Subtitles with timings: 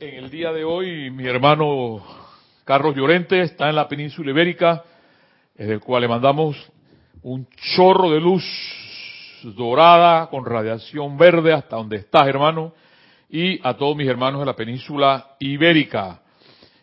[0.00, 2.00] En el día de hoy, mi hermano
[2.62, 4.84] Carlos Llorente está en la península ibérica,
[5.56, 6.70] desde el cual le mandamos
[7.22, 8.44] un chorro de luz
[9.56, 12.74] dorada con radiación verde hasta donde estás, hermano,
[13.28, 16.22] y a todos mis hermanos de la península ibérica.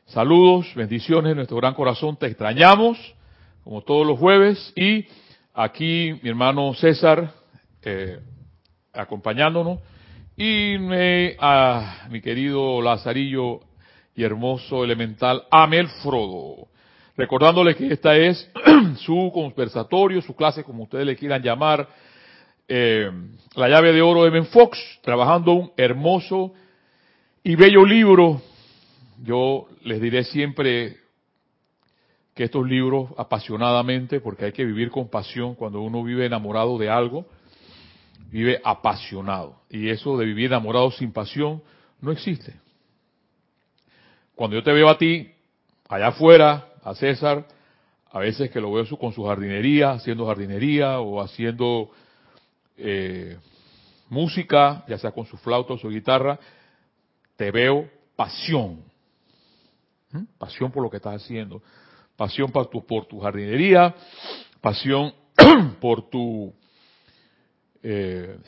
[0.07, 2.97] Saludos, bendiciones, nuestro gran corazón, te extrañamos,
[3.63, 5.05] como todos los jueves, y
[5.53, 7.31] aquí mi hermano César,
[7.81, 8.19] eh,
[8.91, 9.79] acompañándonos,
[10.37, 13.61] y me, a mi querido Lazarillo
[14.15, 16.67] y hermoso elemental Amel Frodo.
[17.15, 18.49] Recordándole que esta es
[18.97, 21.87] su conversatorio, su clase, como ustedes le quieran llamar,
[22.67, 23.09] eh,
[23.55, 26.53] la llave de oro de Ben Fox, trabajando un hermoso
[27.41, 28.41] y bello libro.
[29.23, 30.97] Yo les diré siempre
[32.33, 36.89] que estos libros apasionadamente, porque hay que vivir con pasión cuando uno vive enamorado de
[36.89, 37.25] algo,
[38.35, 39.61] vive apasionado.
[39.69, 41.63] Y eso de vivir enamorado sin pasión
[42.01, 42.53] no existe.
[44.35, 45.31] Cuando yo te veo a ti,
[45.87, 47.47] allá afuera, a César,
[48.11, 51.91] a veces que lo veo con su jardinería, haciendo jardinería o haciendo
[52.77, 53.37] eh,
[54.09, 56.37] música, ya sea con su flauta o su guitarra,
[57.37, 58.83] te veo pasión.
[60.11, 60.23] ¿Mm?
[60.37, 61.61] Pasión por lo que estás haciendo.
[62.17, 63.95] Pasión tu, por tu jardinería,
[64.59, 65.13] pasión
[65.79, 66.53] por tu
[67.87, 68.39] eh,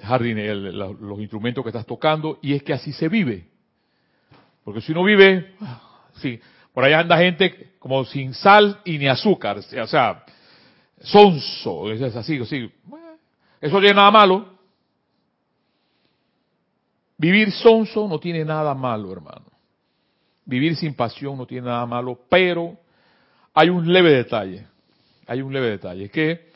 [1.00, 3.48] los instrumentos que estás tocando, y es que así se vive.
[4.64, 5.54] Porque si uno vive,
[6.16, 6.40] sí,
[6.74, 10.26] por ahí anda gente como sin sal y ni azúcar, o sea,
[11.02, 12.72] sonso, es así, así.
[13.62, 14.58] Eso tiene nada malo.
[17.20, 19.46] Vivir sonso no tiene nada malo, hermano.
[20.46, 22.76] Vivir sin pasión no tiene nada malo, pero
[23.54, 24.66] hay un leve detalle.
[25.28, 26.50] Hay un leve detalle que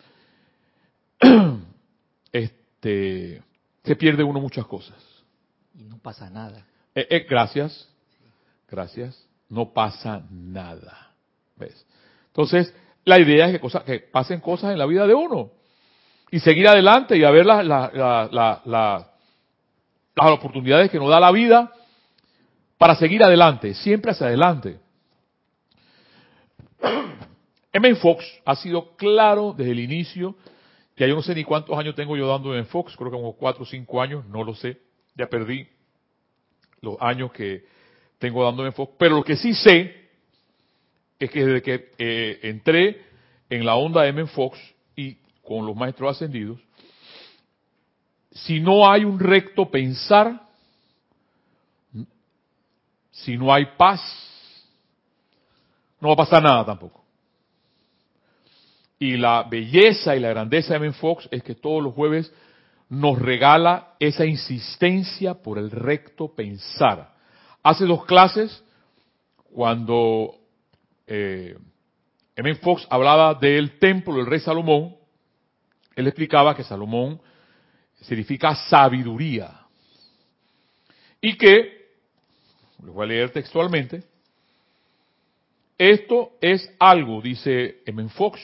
[2.31, 4.97] este, se pierde uno muchas cosas.
[5.75, 6.65] Y no pasa nada.
[6.95, 7.87] Eh, eh, gracias,
[8.69, 9.27] gracias.
[9.49, 11.11] No pasa nada.
[11.55, 11.85] ¿Ves?
[12.27, 12.73] Entonces,
[13.05, 15.51] la idea es que pasen cosas en la vida de uno
[16.31, 19.07] y seguir adelante y a ver la, la,
[20.15, 21.71] las oportunidades que nos da la vida
[22.77, 24.79] para seguir adelante, siempre hacia adelante.
[27.73, 27.95] M.
[27.95, 30.35] Fox ha sido claro desde el inicio,
[31.01, 33.33] que yo no sé ni cuántos años tengo yo dando en Fox, creo que como
[33.33, 34.79] cuatro o cinco años, no lo sé,
[35.15, 35.67] ya perdí
[36.79, 37.65] los años que
[38.19, 40.09] tengo dando en Fox, pero lo que sí sé
[41.17, 43.01] es que desde que eh, entré
[43.49, 44.27] en la onda M.
[44.27, 44.59] Fox
[44.95, 46.59] y con los maestros ascendidos,
[48.29, 50.39] si no hay un recto pensar,
[53.09, 53.99] si no hay paz,
[55.99, 57.00] no va a pasar nada tampoco.
[59.01, 62.31] Y la belleza y la grandeza de Ben Fox es que todos los jueves
[62.87, 67.11] nos regala esa insistencia por el recto pensar.
[67.63, 68.63] Hace dos clases,
[69.51, 70.35] cuando
[71.07, 71.57] eh,
[72.61, 74.95] Fox hablaba del templo del rey Salomón,
[75.95, 77.19] él explicaba que Salomón
[78.01, 79.61] significa sabiduría.
[81.19, 81.89] Y que,
[82.83, 84.03] les voy a leer textualmente,
[85.75, 88.07] esto es algo, dice M.
[88.09, 88.39] Fox,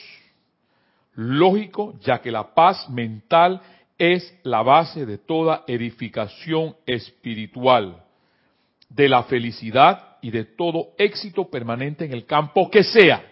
[1.18, 3.60] lógico, ya que la paz mental
[3.98, 8.04] es la base de toda edificación espiritual,
[8.88, 13.22] de la felicidad y de todo éxito permanente en el campo que sea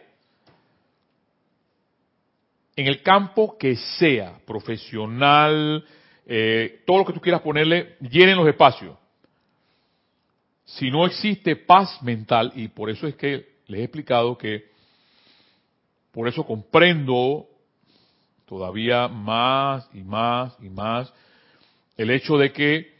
[2.77, 5.83] en el campo que sea, profesional,
[6.27, 8.97] eh, todo lo que tú quieras ponerle, llenen los espacios.
[10.67, 14.67] Si no existe paz mental, y por eso es que les he explicado que,
[16.13, 17.47] por eso comprendo
[18.47, 21.12] todavía más y más y más
[21.97, 22.97] el hecho de que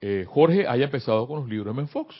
[0.00, 2.14] eh, Jorge haya empezado con los libros de Menfox.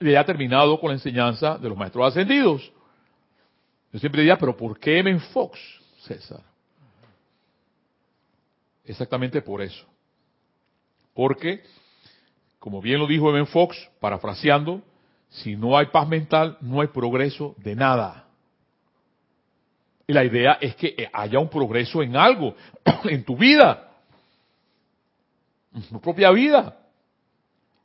[0.00, 2.70] Y haya terminado con la enseñanza de los maestros ascendidos.
[3.92, 5.18] Yo siempre diría, pero ¿por qué M.
[5.32, 5.58] Fox,
[6.00, 6.42] César?
[8.84, 9.86] Exactamente por eso.
[11.14, 11.62] Porque,
[12.58, 13.46] como bien lo dijo M.
[13.46, 14.82] Fox, parafraseando,
[15.30, 18.25] si no hay paz mental, no hay progreso de nada.
[20.06, 22.54] Y la idea es que haya un progreso en algo,
[23.04, 23.90] en tu vida,
[25.74, 26.76] en tu propia vida,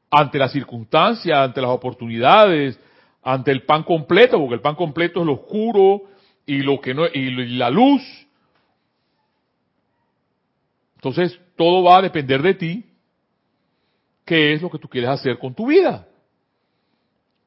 [0.09, 2.79] ante las circunstancias, ante las oportunidades,
[3.23, 6.03] ante el pan completo, porque el pan completo es lo oscuro
[6.45, 8.01] y lo que no y la luz.
[10.95, 12.85] Entonces, todo va a depender de ti.
[14.25, 16.07] ¿Qué es lo que tú quieres hacer con tu vida?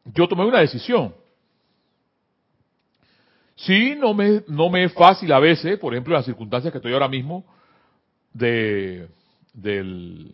[0.06, 1.14] Yo tomé una decisión.
[3.56, 6.78] Sí, no me, no me es fácil a veces, por ejemplo, en las circunstancias que
[6.78, 7.44] estoy ahora mismo
[8.32, 9.08] de,
[9.52, 10.32] del,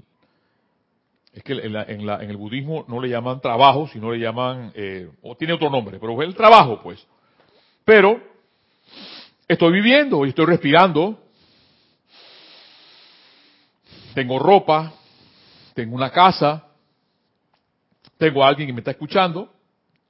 [1.34, 4.18] Es que en, la- en la- en el budismo no le llaman trabajo, sino le
[4.18, 7.06] llaman, eh, o tiene otro nombre, pero es el trabajo, pues.
[7.84, 8.20] Pero
[9.46, 11.18] estoy viviendo y estoy respirando.
[14.14, 14.92] Tengo ropa,
[15.74, 16.66] tengo una casa,
[18.18, 19.52] tengo a alguien que me está escuchando,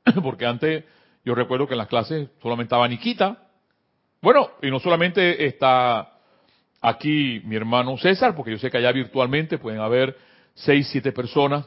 [0.23, 0.85] porque antes
[1.25, 3.49] yo recuerdo que en las clases solamente estaba Nikita.
[4.23, 6.13] Bueno, y no solamente está
[6.81, 10.17] aquí mi hermano César, porque yo sé que allá virtualmente pueden haber
[10.55, 11.67] seis, siete personas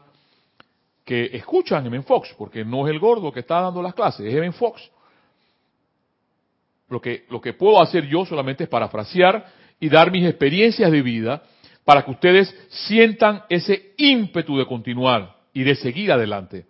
[1.06, 2.02] que escuchan M.
[2.04, 4.52] Fox, porque no es el gordo que está dando las clases, es M.
[4.54, 4.90] Fox.
[6.90, 9.46] Lo que, lo que puedo hacer yo solamente es parafrasear
[9.80, 11.44] y dar mis experiencias de vida
[11.84, 16.66] para que ustedes sientan ese ímpetu de continuar y de seguir adelante.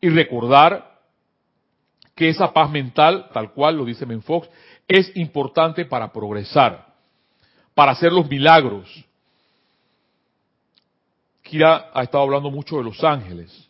[0.00, 0.93] Y recordar
[2.14, 4.48] que esa paz mental, tal cual lo dice Menfox,
[4.86, 6.94] es importante para progresar,
[7.74, 8.88] para hacer los milagros.
[11.42, 13.68] Kira ha estado hablando mucho de los ángeles.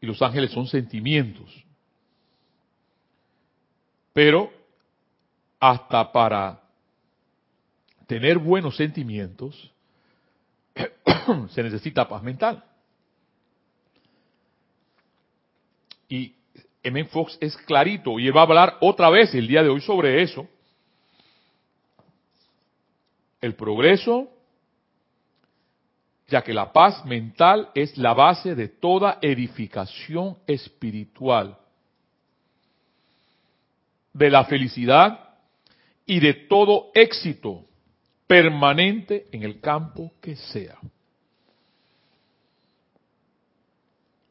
[0.00, 1.50] Y los ángeles son sentimientos.
[4.12, 4.52] Pero
[5.60, 6.60] hasta para
[8.06, 9.72] tener buenos sentimientos
[11.50, 12.62] se necesita paz mental.
[16.14, 16.32] Y
[16.84, 17.04] M.
[17.06, 20.22] Fox es clarito y él va a hablar otra vez el día de hoy sobre
[20.22, 20.46] eso.
[23.40, 24.30] El progreso,
[26.28, 31.58] ya que la paz mental es la base de toda edificación espiritual,
[34.12, 35.18] de la felicidad
[36.06, 37.64] y de todo éxito
[38.28, 40.78] permanente en el campo que sea.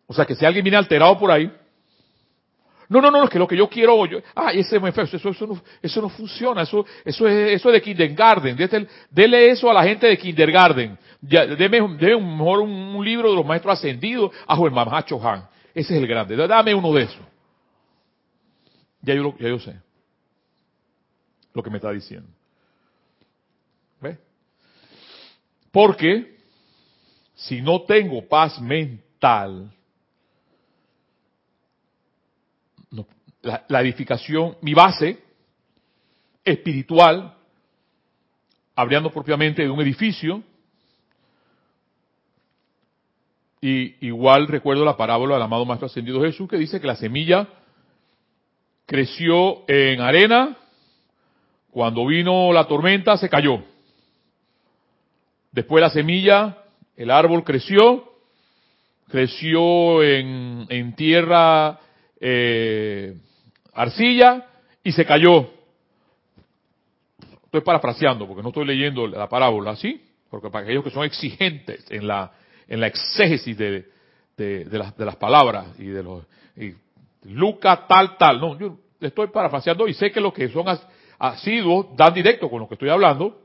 [0.07, 1.51] O sea que si alguien viene alterado por ahí,
[3.01, 5.47] no, no, no, es que lo que yo quiero, yo, ah, ese me eso, eso,
[5.47, 8.55] no, eso no funciona, eso, eso es, eso es de kindergarten,
[9.09, 13.73] dele, eso a la gente de kindergarten, ya, deme, mejor un, libro de los maestros
[13.79, 17.21] ascendidos, a el Mamacho Han, ese es el grande, dame uno de esos.
[19.01, 19.75] Ya yo, ya yo sé
[21.53, 22.29] lo que me está diciendo.
[24.01, 24.17] ¿Ve?
[25.71, 26.37] Porque
[27.35, 29.71] si no tengo paz mental,
[32.91, 33.07] no-
[33.43, 35.19] la, la edificación, mi base
[36.43, 37.37] espiritual,
[38.75, 40.43] hablando propiamente de un edificio,
[43.61, 47.47] y igual recuerdo la parábola del amado Maestro Ascendido Jesús que dice que la semilla
[48.85, 50.57] creció en arena,
[51.71, 53.63] cuando vino la tormenta se cayó.
[55.51, 56.57] Después la semilla,
[56.97, 58.11] el árbol creció,
[59.07, 61.79] creció en, en tierra
[62.19, 63.15] eh,
[63.73, 64.47] arcilla
[64.83, 65.49] y se cayó.
[67.45, 70.03] Estoy parafraseando porque no estoy leyendo la parábola, ¿sí?
[70.29, 72.31] Porque para aquellos que son exigentes en la,
[72.67, 73.85] en la exégesis de,
[74.71, 76.25] las, palabras y de los...
[76.55, 76.73] y
[77.87, 78.41] tal, tal.
[78.41, 80.85] No, yo estoy parafraseando y sé que los que son as-
[81.19, 83.39] asiduos dan directo con lo que estoy hablando.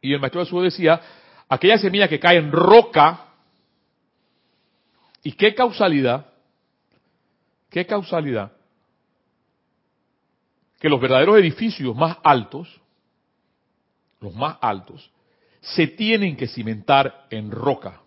[0.00, 1.00] Y el maestro Jesús decía,
[1.48, 3.26] aquella semilla que cae en roca,
[5.22, 6.26] ¿y qué causalidad?
[7.70, 8.52] ¿Qué causalidad?
[10.80, 12.80] Que los verdaderos edificios más altos,
[14.20, 15.10] los más altos,
[15.60, 18.02] se tienen que cimentar en roca.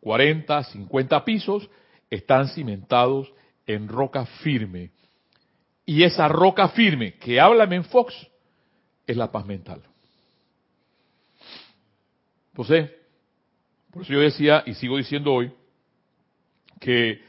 [0.00, 1.70] 40, 50 pisos
[2.10, 3.32] están cimentados
[3.66, 4.90] en roca firme.
[5.84, 8.14] Y esa roca firme que habla Menfox
[9.06, 9.82] es la paz mental.
[12.50, 12.90] Entonces,
[13.90, 15.52] por eso yo decía y sigo diciendo hoy
[16.80, 17.22] que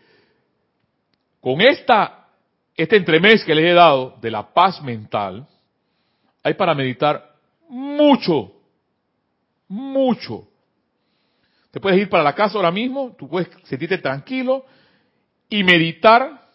[1.43, 2.29] con esta,
[2.73, 5.45] este entremés que les he dado de la paz mental,
[6.41, 7.35] hay para meditar
[7.67, 8.53] mucho,
[9.67, 10.47] mucho.
[11.69, 14.65] Te puedes ir para la casa ahora mismo, tú puedes sentirte tranquilo
[15.50, 16.47] y meditar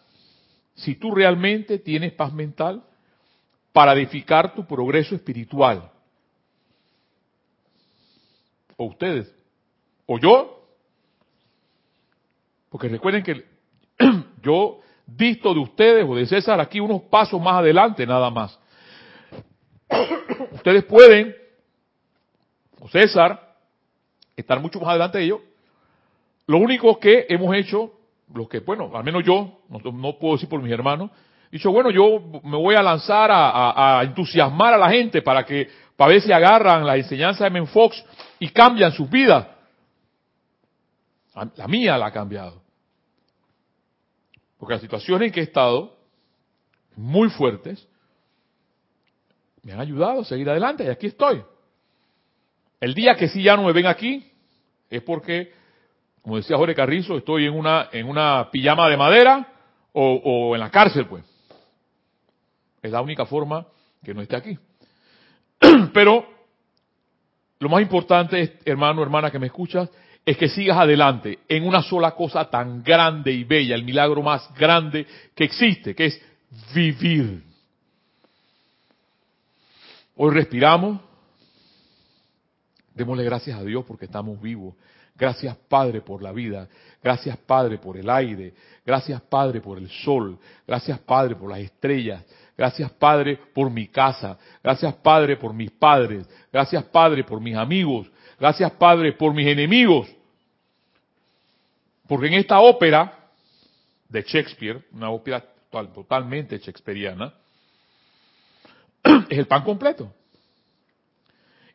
[0.73, 2.83] si tú realmente tienes paz mental
[3.71, 5.91] para edificar tu progreso espiritual.
[8.75, 9.31] O ustedes,
[10.07, 10.67] o yo.
[12.71, 13.48] Porque recuerden que
[14.41, 18.59] yo disto de ustedes o de César aquí unos pasos más adelante nada más.
[20.51, 21.35] ustedes pueden,
[22.79, 23.55] o César,
[24.35, 25.39] estar mucho más adelante de ellos.
[26.47, 27.91] Lo único que hemos hecho,
[28.33, 31.11] lo que, bueno, al menos yo, no, puedo decir por mis hermanos,
[31.51, 35.69] he dicho, bueno, yo me voy a lanzar a, entusiasmar a la gente para que,
[35.95, 38.03] para ver si agarran la enseñanza de Menfox
[38.39, 39.47] y cambian sus vidas.
[41.55, 42.68] La mía la ha cambiado.
[44.59, 45.97] Porque las situaciones en que he estado,
[46.95, 47.87] muy fuertes,
[49.63, 51.41] me han ayudado a seguir adelante y aquí estoy.
[52.79, 54.31] El día que sí ya no me ven aquí
[54.89, 55.53] es porque,
[56.21, 59.47] como decía Jorge Carrizo, estoy en una, en una pijama de madera
[59.93, 61.23] o, o en la cárcel, pues.
[62.81, 63.65] Es la única forma
[64.03, 64.57] que no esté aquí.
[65.93, 66.25] Pero
[67.59, 69.89] lo más importante, hermano, hermana que me escuchas,
[70.25, 74.53] es que sigas adelante en una sola cosa tan grande y bella, el milagro más
[74.55, 76.21] grande que existe, que es
[76.73, 77.43] vivir.
[80.15, 80.99] Hoy respiramos,
[82.93, 84.75] démosle gracias a Dios porque estamos vivos.
[85.15, 86.69] Gracias Padre por la vida,
[87.03, 88.53] gracias Padre por el aire,
[88.85, 92.23] gracias Padre por el sol, gracias Padre por las estrellas,
[92.57, 98.09] gracias Padre por mi casa, gracias Padre por mis padres, gracias Padre por mis amigos,
[98.39, 100.07] gracias Padre por mis enemigos.
[102.07, 103.19] Porque en esta ópera
[104.09, 107.33] de Shakespeare, una ópera totalmente shakespeariana,
[109.29, 110.11] es el pan completo.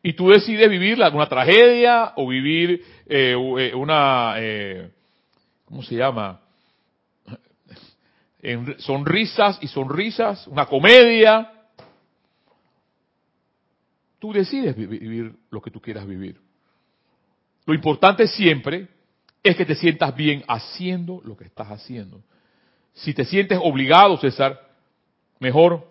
[0.03, 4.91] Y tú decides vivir una tragedia o vivir eh, eh, una, eh,
[5.63, 6.41] ¿cómo se llama?
[8.77, 11.51] Sonrisas y sonrisas, una comedia.
[14.19, 16.44] Tú decides vivir lo que tú quieras vivir.
[17.65, 18.87] Lo importante siempre
[19.43, 22.21] es que te sientas bien haciendo lo que estás haciendo.
[22.93, 24.59] Si te sientes obligado, César,
[25.39, 25.85] mejor,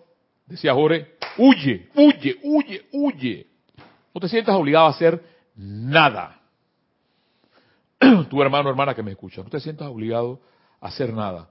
[0.45, 3.47] decía Jorge, huye, huye, huye, huye.
[4.13, 5.21] No te sientas obligado a hacer
[5.55, 6.39] nada.
[8.29, 10.41] tu hermano hermana que me escucha, no te sientas obligado
[10.81, 11.49] a hacer nada.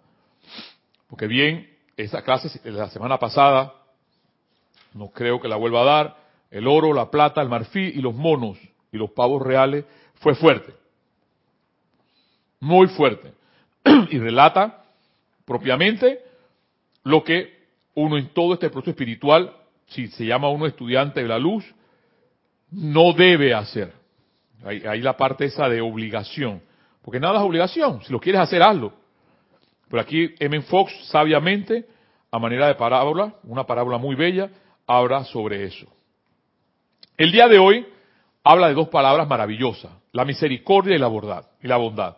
[1.09, 3.75] Porque bien, esa clase la semana pasada,
[4.95, 6.16] no creo que la vuelva a dar,
[6.50, 8.59] el oro, la plata, el marfil y los monos
[8.93, 9.85] y los pavos reales
[10.25, 10.75] fue fuerte
[12.64, 13.33] muy fuerte.
[14.11, 14.85] y relata
[15.45, 16.21] propiamente
[17.04, 17.52] lo que
[17.95, 19.54] uno en todo este proceso espiritual,
[19.87, 21.64] si se llama uno estudiante de la luz,
[22.71, 23.93] no debe hacer.
[24.64, 26.62] Hay, la parte esa de obligación.
[27.02, 28.02] Porque nada es obligación.
[28.02, 28.95] Si lo quieres hacer, hazlo.
[29.90, 30.62] Pero aquí M.
[30.62, 31.87] Fox, sabiamente,
[32.31, 34.49] a manera de parábola, una parábola muy bella,
[34.87, 35.87] habla sobre eso.
[37.19, 37.87] El día de hoy
[38.45, 41.47] habla de dos palabras maravillosas, la misericordia y la bondad.
[41.63, 42.17] Y la bondad.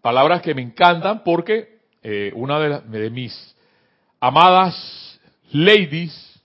[0.00, 3.54] Palabras que me encantan porque eh, una de, mis
[4.18, 5.20] amadas
[5.52, 6.40] ladies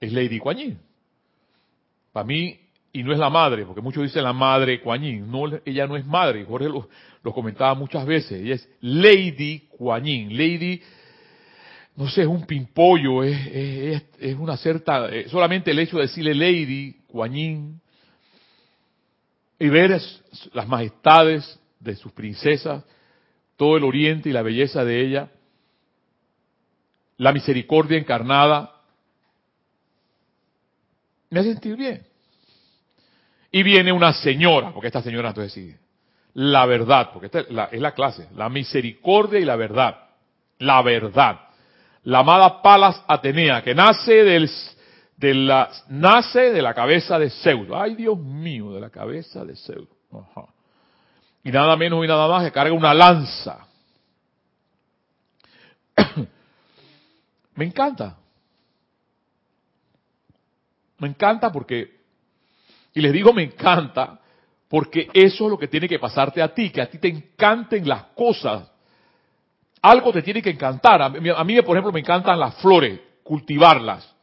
[0.00, 0.78] es Lady Kuan
[2.12, 2.60] Para mí,
[2.92, 6.04] y no es la madre, porque muchos dicen la madre Kuan No, ella no es
[6.04, 6.44] madre.
[6.44, 8.42] Jorge lo, comentaba muchas veces.
[8.42, 10.82] Ella es Lady Kuan Lady,
[11.96, 16.34] no sé, es un pimpollo, es, es, una cierta, eh, solamente el hecho de decirle
[16.34, 17.80] Lady Kuan
[19.58, 20.00] y ver
[20.52, 22.84] las majestades de sus princesas,
[23.56, 25.30] todo el oriente y la belleza de ella,
[27.18, 28.72] la misericordia encarnada,
[31.30, 32.06] me hace sentir bien.
[33.50, 35.78] Y viene una señora, porque esta señora entonces sigue,
[36.34, 39.96] la verdad, porque esta es la, es la clase, la misericordia y la verdad,
[40.58, 41.40] la verdad.
[42.02, 44.50] La amada Palas Atenea, que nace del,
[45.16, 47.68] de la, nace de la cabeza de Zeus.
[47.72, 49.88] Ay, Dios mío, de la cabeza de Zeus.
[50.12, 50.54] Ajá
[51.44, 53.66] y nada menos y nada más que carga una lanza.
[57.54, 58.16] me encanta.
[60.98, 62.00] Me encanta porque,
[62.94, 64.18] y les digo me encanta,
[64.68, 67.86] porque eso es lo que tiene que pasarte a ti, que a ti te encanten
[67.86, 68.70] las cosas.
[69.82, 71.02] Algo te tiene que encantar.
[71.02, 74.13] A mí, a mí por ejemplo, me encantan las flores, cultivarlas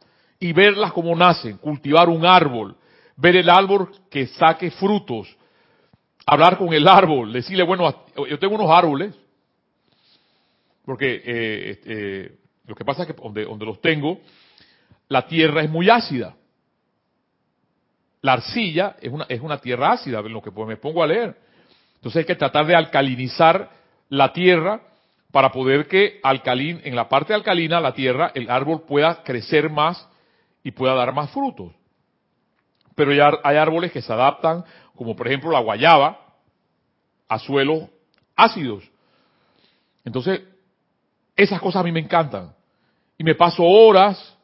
[0.42, 2.74] y verlas como nacen, cultivar un árbol,
[3.16, 5.28] ver el árbol que saque frutos,
[6.26, 9.14] hablar con el árbol, decirle, bueno, yo tengo unos árboles,
[10.84, 14.18] porque eh, este, lo que pasa es que donde, donde los tengo,
[15.06, 16.34] la tierra es muy ácida.
[18.20, 21.36] La arcilla es una, es una tierra ácida, en lo que me pongo a leer.
[21.94, 23.70] Entonces hay que tratar de alcalinizar
[24.08, 24.80] la tierra
[25.30, 30.08] para poder que alcalin, en la parte alcalina, la tierra, el árbol pueda crecer más
[30.62, 31.72] y pueda dar más frutos.
[32.94, 34.64] Pero ya hay árboles que se adaptan
[34.94, 36.18] como por ejemplo la guayaba,
[37.28, 37.88] a suelos
[38.36, 38.84] ácidos.
[40.04, 40.42] Entonces,
[41.36, 42.54] esas cosas a mí me encantan.
[43.16, 44.36] Y me paso horas,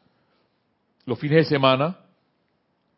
[1.05, 1.99] los fines de semana,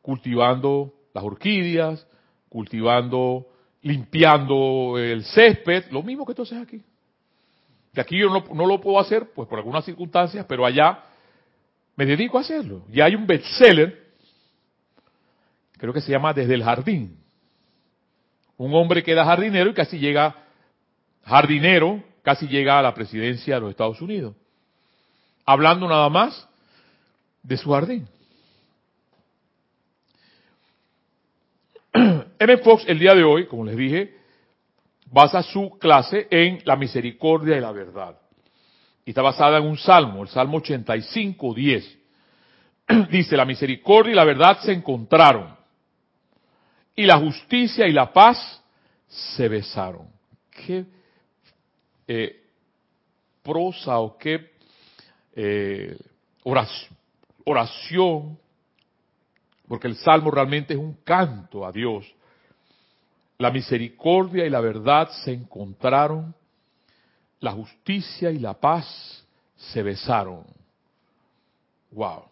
[0.02, 2.06] cultivando las orquídeas,
[2.48, 3.46] cultivando,
[3.82, 6.82] limpiando el césped, lo mismo que tú haces aquí.
[7.92, 11.02] Que aquí yo no, no, lo puedo hacer, pues por algunas circunstancias, pero allá
[12.00, 12.86] me dedico a hacerlo.
[12.90, 14.06] Y hay un bestseller,
[15.76, 17.22] creo que se llama Desde el Jardín,
[18.56, 20.34] un hombre que era jardinero y casi llega,
[21.24, 24.34] jardinero, casi llega a la presidencia de los Estados Unidos.
[25.44, 26.48] Hablando nada más
[27.42, 28.08] de su jardín.
[31.92, 32.56] M.
[32.64, 34.16] Fox el día de hoy, como les dije,
[35.04, 38.16] basa su clase en la misericordia y la verdad.
[39.10, 41.98] Y está basada en un salmo, el Salmo 85, 10.
[43.10, 45.52] Dice, la misericordia y la verdad se encontraron.
[46.94, 48.62] Y la justicia y la paz
[49.08, 50.06] se besaron.
[50.48, 50.84] Qué
[52.06, 52.40] eh,
[53.42, 54.52] prosa o qué
[55.34, 55.98] eh,
[56.44, 56.96] oración,
[57.46, 58.38] oración,
[59.66, 62.06] porque el salmo realmente es un canto a Dios.
[63.38, 66.32] La misericordia y la verdad se encontraron,
[67.40, 69.24] la justicia y la paz
[69.56, 70.44] se besaron.
[71.90, 72.24] Wow.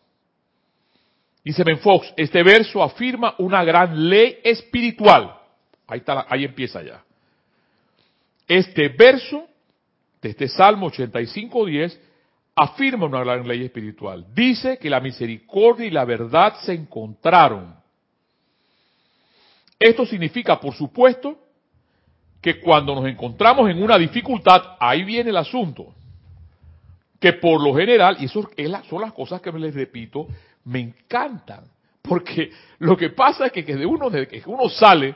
[1.42, 5.34] Dice Ben Fox, este verso afirma una gran ley espiritual.
[5.86, 7.02] Ahí, está, ahí empieza ya.
[8.46, 9.46] Este verso
[10.20, 11.98] de este Salmo 85.10
[12.54, 14.26] afirma una gran ley espiritual.
[14.34, 17.74] Dice que la misericordia y la verdad se encontraron.
[19.78, 21.38] Esto significa, por supuesto,
[22.40, 25.94] que cuando nos encontramos en una dificultad, ahí viene el asunto.
[27.18, 28.48] Que por lo general, y eso
[28.88, 30.28] son las cosas que les repito,
[30.64, 31.64] me encantan.
[32.02, 35.14] Porque lo que pasa es que desde uno, desde que uno sale,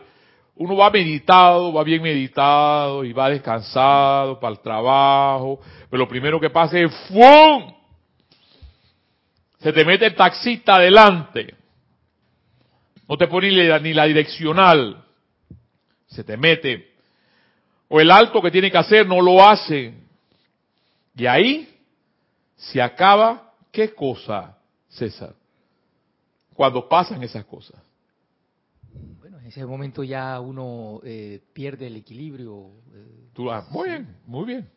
[0.57, 6.38] uno va meditado, va bien meditado y va descansado para el trabajo, pero lo primero
[6.38, 7.73] que pasa es ¡fum!
[9.59, 11.55] Se te mete el taxista adelante.
[13.09, 13.49] No te pone
[13.81, 15.05] ni la direccional.
[16.07, 16.92] Se te mete.
[17.95, 19.95] O el alto que tiene que hacer no lo hace.
[21.15, 21.69] Y ahí
[22.57, 24.57] se acaba, ¿qué cosa,
[24.89, 25.35] César?
[26.55, 27.79] Cuando pasan esas cosas
[29.47, 32.71] ese momento ya uno eh, pierde el equilibrio.
[32.95, 34.69] Eh, ah, muy bien, muy bien.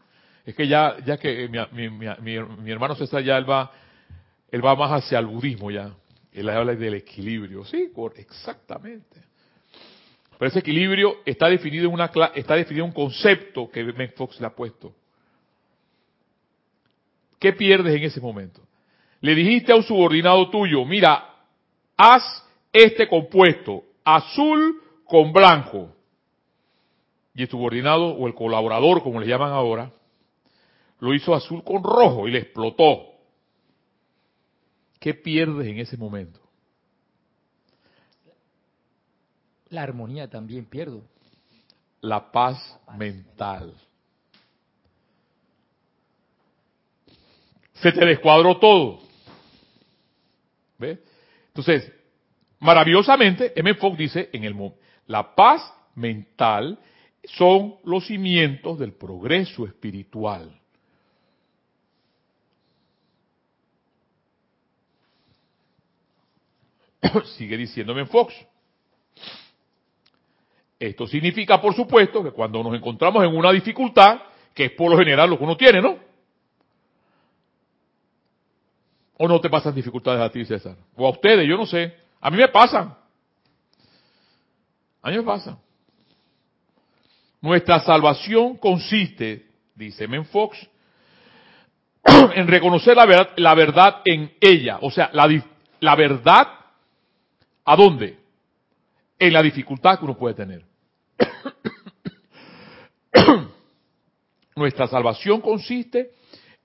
[0.46, 3.72] Es que ya, ya que mi, mi, hermano César ya él va,
[4.52, 5.96] él va más hacia el budismo ya.
[6.32, 9.22] Él habla del equilibrio, sí, exactamente.
[10.38, 14.40] Pero ese equilibrio está definido en una está definido en un concepto que Ben Fox
[14.40, 14.94] le ha puesto.
[17.40, 18.62] ¿Qué pierdes en ese momento?
[19.22, 21.36] Le dijiste a un subordinado tuyo, mira,
[21.98, 22.24] haz
[22.74, 25.96] este compuesto, azul con blanco.
[27.34, 29.92] Y el subordinado o el colaborador, como le llaman ahora,
[31.00, 33.16] lo hizo azul con rojo y le explotó.
[35.00, 36.45] ¿Qué pierdes en ese momento?
[39.70, 41.04] La armonía también pierdo.
[42.02, 43.74] La paz, mental.
[47.74, 49.00] Se te descuadró todo.
[50.78, 51.00] ¿Ves?
[51.48, 51.92] Entonces,
[52.66, 53.76] Maravillosamente, M.
[53.76, 54.56] Fox dice en el
[55.06, 55.62] la paz
[55.94, 56.80] mental
[57.26, 60.60] son los cimientos del progreso espiritual.
[67.38, 68.34] Sigue diciéndome Fox.
[70.80, 74.20] Esto significa, por supuesto, que cuando nos encontramos en una dificultad,
[74.54, 75.98] que es por lo general lo que uno tiene, ¿no?
[79.18, 80.76] ¿O no te pasan dificultades a ti, César?
[80.96, 81.96] O a ustedes, yo no sé.
[82.20, 82.94] A mí me pasan.
[85.02, 85.58] A mí me pasa.
[87.40, 90.58] Nuestra salvación consiste, dice Men Fox,
[92.36, 94.80] en reconocer la verdad, la verdad en ella.
[94.82, 95.30] O sea, la,
[95.80, 96.48] la verdad,
[97.64, 98.25] ¿a dónde?
[99.18, 100.64] En la dificultad que uno puede tener.
[104.56, 106.12] Nuestra salvación consiste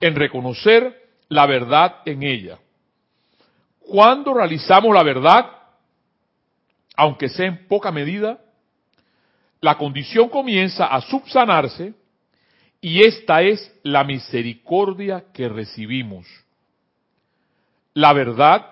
[0.01, 2.59] en reconocer la verdad en ella.
[3.81, 5.47] Cuando realizamos la verdad,
[6.97, 8.39] aunque sea en poca medida,
[9.61, 11.95] la condición comienza a subsanarse
[12.81, 16.27] y esta es la misericordia que recibimos.
[17.95, 18.67] La verdad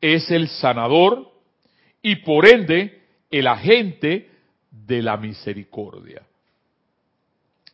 [0.00, 1.30] es el sanador
[2.02, 4.30] y por ende el agente
[4.70, 6.22] de la misericordia.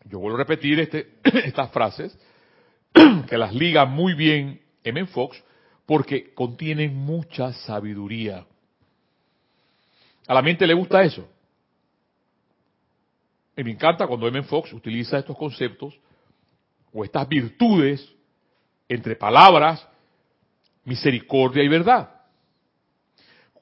[0.04, 2.18] Yo vuelvo a repetir este, estas frases
[3.28, 5.06] que las liga muy bien M.
[5.06, 5.42] Fox
[5.86, 8.46] porque contienen mucha sabiduría.
[10.26, 11.28] A la mente le gusta eso.
[13.56, 14.42] Y me encanta cuando M.
[14.44, 15.98] Fox utiliza estos conceptos
[16.92, 18.08] o estas virtudes
[18.88, 19.86] entre palabras,
[20.84, 22.19] misericordia y verdad.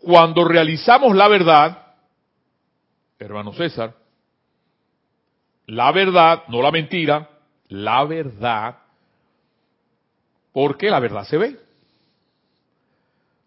[0.00, 1.86] Cuando realizamos la verdad,
[3.18, 3.94] hermano César,
[5.66, 7.28] la verdad, no la mentira,
[7.68, 8.78] la verdad,
[10.52, 11.60] porque la verdad se ve.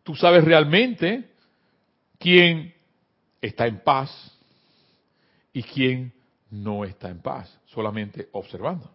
[0.04, 1.32] Tú sabes realmente
[2.20, 2.74] quién
[3.42, 4.38] está en paz
[5.54, 6.14] y quién
[6.52, 8.92] no está en paz, solamente observando.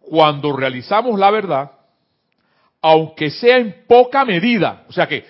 [0.00, 1.72] Cuando realizamos la verdad,
[2.80, 5.24] aunque sea en poca medida, o sea que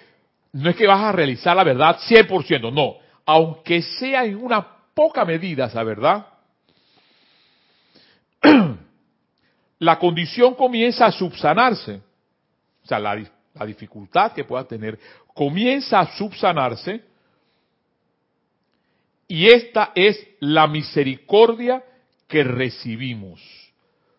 [0.52, 2.96] no es que vas a realizar la verdad 100%, no.
[3.26, 6.26] Aunque sea en una poca medida esa verdad,
[9.78, 12.00] la condición comienza a subsanarse.
[12.82, 13.22] O sea, la,
[13.54, 14.98] la dificultad que pueda tener
[15.34, 17.02] comienza a subsanarse.
[19.28, 21.82] Y esta es la misericordia
[22.28, 23.40] que recibimos.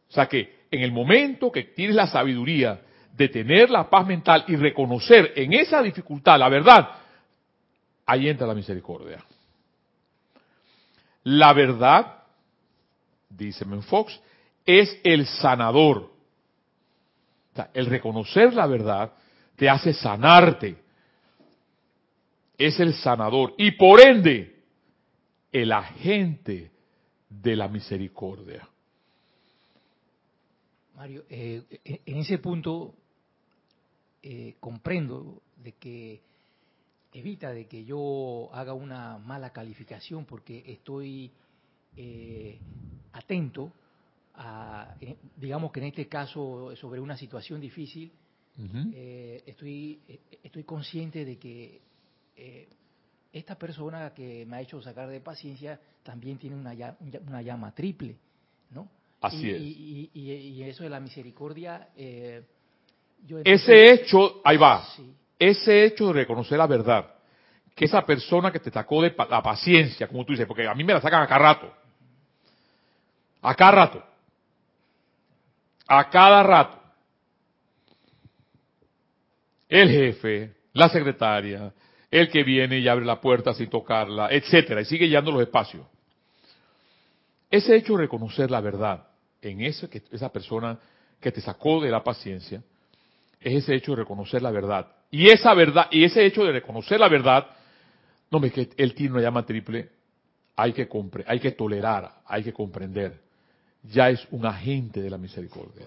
[0.09, 2.81] O sea que en el momento que tienes la sabiduría
[3.17, 6.89] de tener la paz mental y reconocer en esa dificultad la verdad,
[8.05, 9.23] ahí entra la misericordia.
[11.23, 12.23] La verdad,
[13.27, 14.19] dice Menfox,
[14.65, 16.11] es el sanador.
[17.73, 19.11] el reconocer la verdad
[19.55, 20.77] te hace sanarte.
[22.57, 23.55] Es el sanador.
[23.57, 24.55] Y por ende,
[25.51, 26.71] el agente
[27.29, 28.67] de la misericordia.
[30.95, 31.63] Mario, eh,
[32.05, 32.93] en ese punto
[34.21, 36.21] eh, comprendo de que
[37.13, 41.31] evita de que yo haga una mala calificación porque estoy
[41.95, 42.59] eh,
[43.13, 43.71] atento
[44.35, 44.95] a,
[45.35, 48.11] digamos que en este caso sobre una situación difícil,
[49.45, 49.99] estoy,
[50.43, 51.81] estoy consciente de que
[53.31, 56.73] esta persona que me ha hecho sacar de paciencia también tiene una,
[57.27, 58.15] una llama triple,
[58.71, 58.89] ¿no?
[59.21, 61.89] Así y, Y, eso de la misericordia.
[63.43, 64.85] Ese hecho, ahí va,
[65.37, 67.13] ese hecho de reconocer la verdad,
[67.75, 70.83] que esa persona que te sacó de la paciencia, como tú dices, porque a mí
[70.83, 71.73] me la sacan a cada rato,
[73.41, 74.03] a cada rato,
[75.87, 76.81] a cada rato,
[79.69, 81.73] el jefe, la secretaria,
[82.09, 85.85] el que viene y abre la puerta sin tocarla, etcétera, y sigue llenando los espacios.
[87.49, 89.07] Ese hecho de reconocer la verdad
[89.41, 90.79] en eso que esa persona
[91.19, 92.61] que te sacó de la paciencia
[93.39, 94.87] es ese hecho de reconocer la verdad.
[95.11, 97.47] Y esa verdad, y ese hecho de reconocer la verdad,
[98.29, 99.89] no me que tiene una llama triple,
[100.55, 103.21] hay que compre, hay que tolerar, hay que comprender.
[103.83, 105.85] Ya es un agente de la misericordia.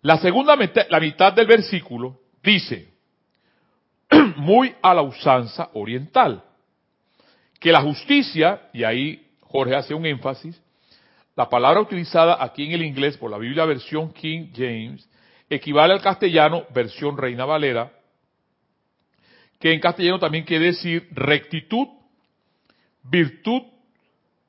[0.00, 0.56] La segunda
[0.88, 2.92] la mitad del versículo dice,
[4.36, 6.42] muy a la usanza oriental
[7.60, 10.60] que la justicia, y ahí Jorge hace un énfasis,
[11.34, 15.08] la palabra utilizada aquí en el inglés por la Biblia versión King James
[15.48, 17.92] equivale al castellano versión Reina Valera,
[19.58, 21.88] que en castellano también quiere decir rectitud,
[23.02, 23.62] virtud,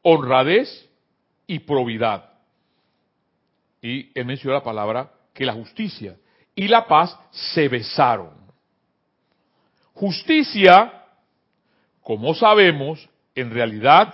[0.01, 0.89] honradez
[1.47, 2.29] y probidad.
[3.81, 6.15] Y él menciona la palabra que la justicia
[6.55, 8.31] y la paz se besaron.
[9.93, 11.03] Justicia
[12.03, 14.13] como sabemos, en realidad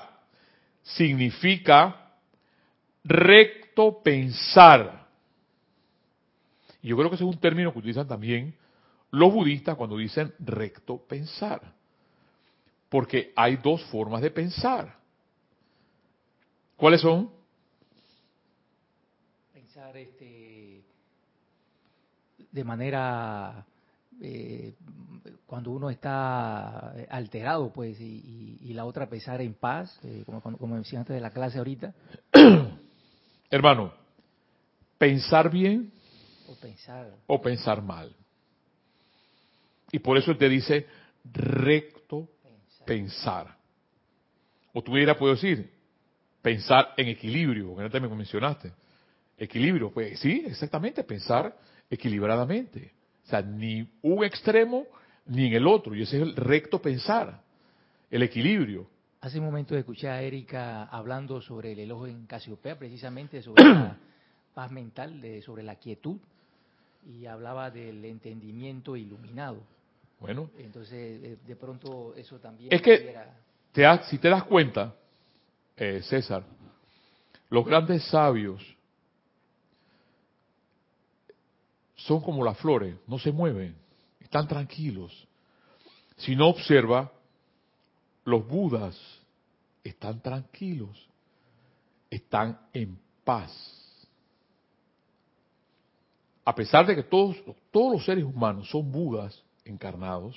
[0.84, 1.99] significa
[3.04, 5.08] recto pensar.
[6.82, 8.56] Y yo creo que ese es un término que utilizan también
[9.12, 11.62] los budistas cuando dicen recto pensar.
[12.90, 14.96] Porque hay dos formas de pensar.
[16.76, 17.30] ¿Cuáles son?
[19.54, 20.82] Pensar este,
[22.52, 23.66] de manera
[24.22, 24.74] eh,
[25.46, 31.00] cuando uno está alterado, pues, y, la otra pesar en paz, eh, como, como decía
[31.00, 31.94] antes de la clase ahorita.
[33.50, 33.94] Hermano,
[34.98, 35.92] pensar bien
[36.48, 38.16] o pensar, o pensar mal.
[39.92, 40.86] Y por eso te dice
[41.24, 42.30] recto
[42.86, 43.58] pensar.
[44.74, 45.72] O tú hubieras podido decir
[46.42, 48.72] pensar en equilibrio, que no me mencionaste.
[49.38, 51.58] Equilibrio, pues sí, exactamente, pensar
[51.90, 52.94] equilibradamente.
[53.26, 54.86] O sea, ni un extremo
[55.26, 55.96] ni en el otro.
[55.96, 57.42] Y ese es el recto pensar,
[58.10, 58.88] el equilibrio.
[59.22, 63.98] Hace un momento escuché a Erika hablando sobre el elogio en Casiopea, precisamente sobre la
[64.54, 66.18] paz mental, de, sobre la quietud,
[67.06, 69.58] y hablaba del entendimiento iluminado.
[70.20, 70.50] Bueno.
[70.58, 72.74] Entonces, de, pronto eso también...
[72.74, 73.16] Es que,
[73.72, 74.94] te si te das cuenta,
[75.76, 76.44] eh, César,
[77.50, 78.62] los grandes sabios
[81.96, 83.76] son como las flores, no se mueven
[84.30, 85.28] están tranquilos.
[86.18, 87.12] Si no observa,
[88.30, 88.98] los budas
[89.84, 91.08] están tranquilos,
[92.10, 93.52] están en paz.
[96.46, 97.38] A pesar de que todos,
[97.72, 100.36] todos los seres humanos son budas encarnados,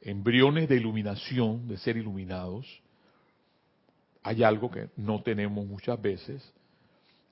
[0.00, 2.66] embriones de iluminación, de ser iluminados,
[4.22, 6.52] hay algo que no tenemos muchas veces,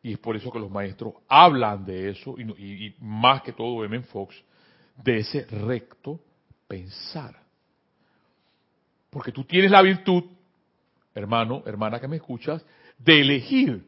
[0.03, 4.01] y es por eso que los maestros hablan de eso, y, más que todo M.
[4.03, 4.35] Fox,
[5.03, 6.21] de ese recto
[6.69, 7.44] pensar.
[9.15, 10.25] Porque tú tienes la virtud,
[11.15, 12.67] hermano, hermana que me escuchas,
[12.99, 13.85] de elegir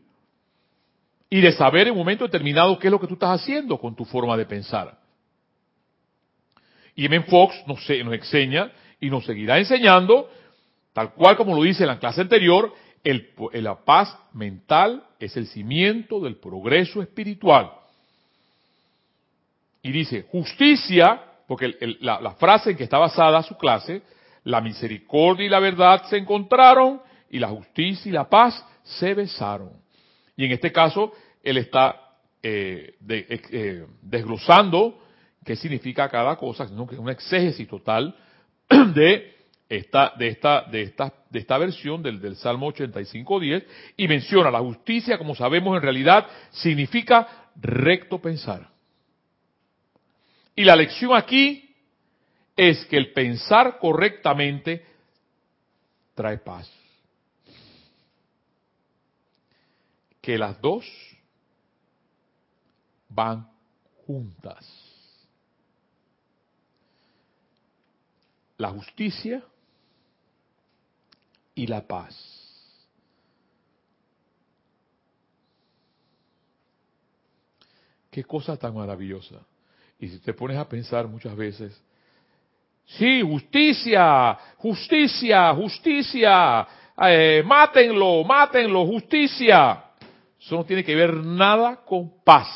[1.28, 3.96] y de saber en un momento determinado qué es lo que tú estás haciendo con
[3.96, 4.96] tu forma de pensar.
[6.94, 7.22] Y M.
[7.24, 10.30] Fox nos, nos enseña y nos seguirá enseñando,
[10.92, 15.48] tal cual como lo dice en la clase anterior, el, la paz mental es el
[15.48, 17.72] cimiento del progreso espiritual.
[19.82, 24.02] Y dice, justicia, porque la frase en que está basada su clase,
[24.46, 29.72] la misericordia y la verdad se encontraron y la justicia y la paz se besaron.
[30.36, 32.00] Y en este caso, él está
[32.42, 35.00] eh, eh, desglosando
[35.44, 38.14] qué significa cada cosa, sino que es un exégesis total
[38.94, 39.34] de
[39.68, 43.64] esta, de esta, de esta, de esta versión del, del Salmo 85.10
[43.96, 48.68] y menciona la justicia, como sabemos en realidad, significa recto pensar.
[50.54, 51.65] Y la lección aquí
[52.56, 54.84] es que el pensar correctamente
[56.14, 56.70] trae paz.
[60.22, 60.84] Que las dos
[63.10, 63.48] van
[64.06, 64.66] juntas.
[68.56, 69.44] La justicia
[71.54, 72.46] y la paz.
[78.10, 79.46] Qué cosa tan maravillosa.
[79.98, 81.78] Y si te pones a pensar muchas veces,
[82.86, 86.66] sí, justicia, justicia, justicia,
[86.98, 89.84] eh, mátenlo, mátenlo, justicia.
[90.40, 92.48] Eso no tiene que ver nada con paz.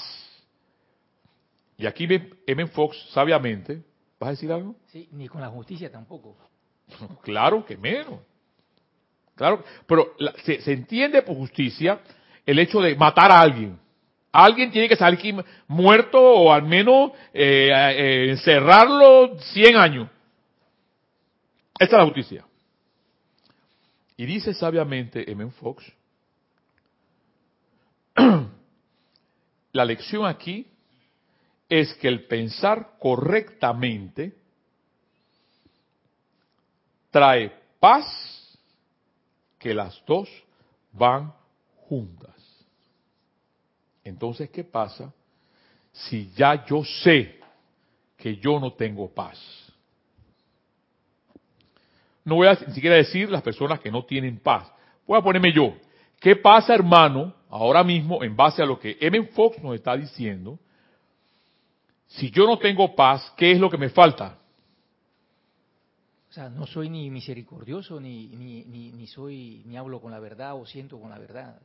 [1.77, 2.07] Y aquí
[2.47, 2.67] M.
[2.69, 3.83] Fox, sabiamente,
[4.19, 4.77] ¿vas a decir algo?
[4.93, 6.37] Sí, ni con la justicia tampoco.
[7.23, 8.21] claro que menos.
[9.35, 10.15] Claro, pero
[10.45, 12.01] se, entiende por justicia
[12.45, 13.79] el hecho de matar a alguien.
[14.31, 20.09] Alguien tiene que salir muerto o al menos eh, eh, encerrarlo 100 años.
[21.81, 22.47] Esta es la justicia.
[24.19, 25.51] Y dice sabiamente M.
[25.53, 25.83] Fox,
[29.73, 30.67] la lección aquí
[31.71, 34.37] es que el pensar correctamente
[37.11, 38.59] trae paz
[39.59, 40.29] que las dos
[40.93, 41.33] van
[41.89, 42.37] juntas.
[44.05, 45.11] Entonces, ¿qué pasa
[45.93, 47.41] si ya yo sé
[48.19, 49.60] que yo no tengo paz?
[52.31, 54.73] No voy a ni siquiera decir las personas que no tienen paz.
[55.05, 55.75] Voy a ponerme yo.
[56.21, 59.21] ¿Qué pasa, hermano, ahora mismo, en base a lo que M.
[59.35, 60.57] Fox nos está diciendo?
[62.07, 64.39] Si yo no tengo paz, ¿qué es lo que me falta?
[66.29, 68.63] O sea, no soy ni misericordioso, ni, ni,
[68.93, 71.61] ni, soy, ni hablo con la verdad o siento con la verdad.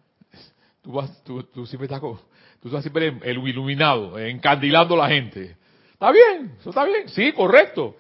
[0.82, 5.58] Tú, vas, tú, tú siempre estás, tú estás siempre el iluminado, encandilando a la gente.
[5.94, 7.98] Está bien, eso está bien, sí, correcto.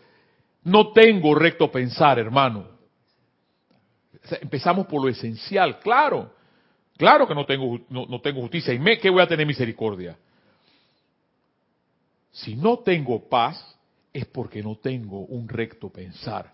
[0.65, 2.67] No tengo recto pensar, hermano.
[4.41, 6.33] Empezamos por lo esencial, claro.
[6.97, 8.73] Claro que no tengo, no, no tengo justicia.
[8.73, 10.17] ¿Y me, qué voy a tener misericordia?
[12.31, 13.77] Si no tengo paz,
[14.11, 16.53] es porque no tengo un recto pensar.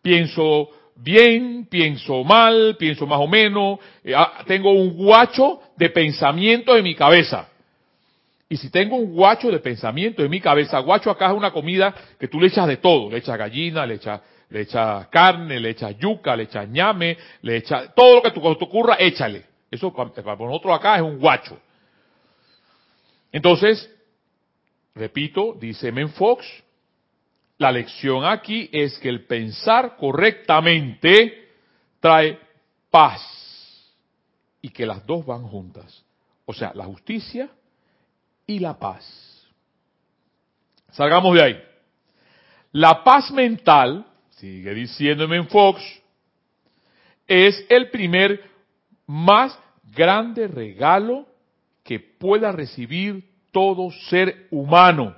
[0.00, 6.76] Pienso bien, pienso mal, pienso más o menos, eh, ah, tengo un guacho de pensamiento
[6.76, 7.48] en mi cabeza.
[8.52, 11.94] Y si tengo un guacho de pensamiento en mi cabeza, guacho acá es una comida
[12.20, 16.36] que tú le echas de todo, le echas gallina, le echas, carne, le echas yuca,
[16.36, 19.46] le echas ñame, le echas todo lo que te, ocurra, échale.
[19.70, 21.58] Eso para, para nosotros acá es un guacho.
[23.32, 23.90] Entonces,
[24.94, 26.44] Repito, dice Menfox,
[27.56, 31.48] la lección aquí es que el pensar correctamente
[32.00, 32.38] trae
[32.90, 33.22] paz
[34.60, 36.04] y que las dos van juntas.
[36.44, 37.48] O sea, la justicia
[38.46, 39.04] y la paz.
[40.92, 41.62] Salgamos de ahí.
[42.72, 45.82] La paz mental, sigue diciendo Menfox,
[47.26, 48.42] es el primer
[49.06, 49.58] más
[49.94, 51.26] grande regalo
[51.84, 55.16] que pueda recibir todo ser humano.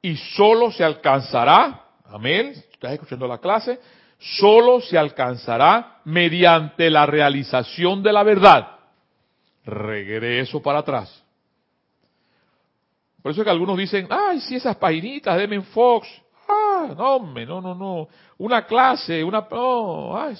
[0.00, 3.80] Y solo se alcanzará, amén, estás escuchando la clase,
[4.18, 8.68] solo se alcanzará mediante la realización de la verdad.
[9.64, 11.23] Regreso para atrás.
[13.24, 16.06] Por eso es que algunos dicen, ay, si esas paginitas de Men Fox,
[16.46, 18.06] ah, no, hombre, no, no, no,
[18.36, 20.36] una clase, una, no, ay,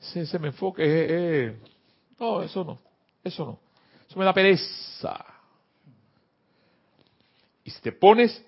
[0.00, 1.56] ese, ese me enfoque,
[2.20, 2.78] no, eso no,
[3.24, 3.58] eso no
[4.16, 5.18] me da pereza.
[7.64, 8.40] Y si te pones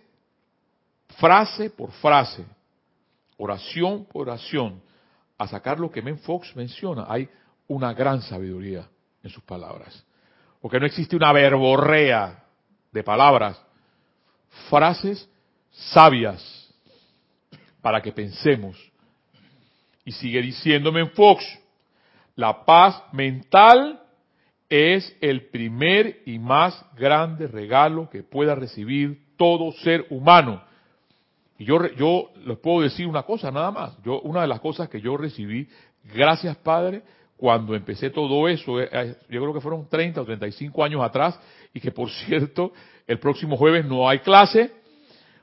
[1.19, 2.45] frase por frase,
[3.39, 4.81] oración por oración,
[5.37, 7.29] a sacar lo que Men Fox menciona, hay
[7.67, 8.89] una gran sabiduría
[9.25, 10.07] en sus palabras.
[10.61, 12.45] Porque no existe una verborrea
[12.97, 13.63] de palabras,
[14.71, 15.29] frases
[15.71, 16.43] sabias
[17.83, 18.77] para que pensemos.
[20.05, 21.45] Y sigue diciéndome en Fox,
[22.35, 24.01] la paz mental
[24.69, 30.63] es el primer y más grande regalo que pueda recibir todo ser humano.
[31.59, 33.97] Y yo, yo les puedo decir una cosa nada más.
[34.03, 35.69] Yo, una de las cosas que yo recibí,
[36.15, 37.03] gracias Padre,
[37.37, 41.39] cuando empecé todo eso, eh, eh, yo creo que fueron 30 o 35 años atrás,
[41.73, 42.73] y que por cierto,
[43.07, 44.73] el próximo jueves no hay clase,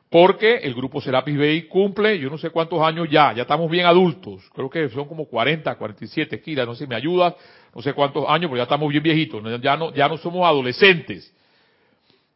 [0.09, 3.85] porque el grupo Serapis Bay cumple, yo no sé cuántos años ya, ya estamos bien
[3.85, 7.35] adultos, creo que son como 40, 47, Kira, no sé, me ayuda,
[7.73, 11.33] no sé cuántos años, pero ya estamos bien viejitos, ya no, ya no somos adolescentes,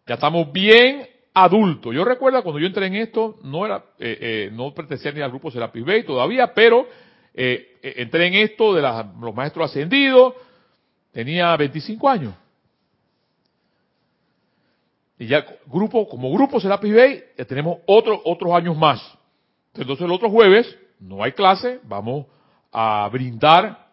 [0.07, 1.93] ya estamos bien adultos.
[1.93, 5.29] Yo recuerdo cuando yo entré en esto, no era, eh, eh, no pertenecía ni al
[5.29, 6.87] grupo Serapis Bay todavía, pero
[7.39, 10.33] eh, entré en esto de los maestros ascendidos,
[11.11, 12.33] tenía 25 años.
[15.19, 19.01] Y ya grupo, como grupo Serapis Bay, ya tenemos otros otros años más.
[19.75, 22.25] Entonces el otro jueves no hay clase, vamos
[22.71, 23.87] a brindar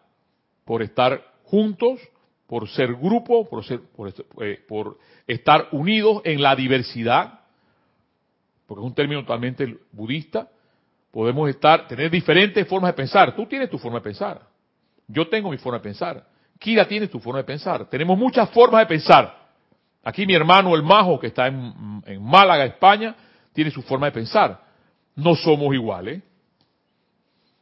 [0.63, 1.99] por estar juntos,
[2.47, 7.41] por ser grupo, por, ser, por, eh, por estar unidos en la diversidad,
[8.65, 10.49] porque es un término totalmente budista.
[11.15, 13.33] Podemos estar, tener diferentes formas de pensar.
[13.37, 14.41] Tú tienes tu forma de pensar.
[15.07, 16.27] Yo tengo mi forma de pensar.
[16.59, 17.89] Kira tiene tu forma de pensar.
[17.89, 19.33] Tenemos muchas formas de pensar.
[20.03, 23.15] Aquí mi hermano el Majo, que está en, Málaga, España,
[23.53, 24.61] tiene su forma de pensar.
[25.15, 26.21] No somos iguales,